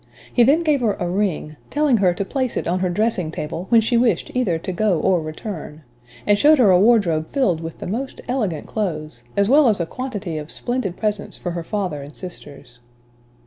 [0.33, 3.67] He then gave her a ring, telling her to place it on her dressing table,
[3.69, 5.83] when she wished either to go or return;
[6.25, 9.85] and showed her a wardrobe filled with the most elegant clothes, as well as a
[9.85, 12.79] quantity of splendid presents for her father and sisters.